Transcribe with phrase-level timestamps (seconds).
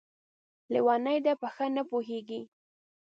[0.73, 2.41] لېونۍ ده، په ښه نه پوهېږي!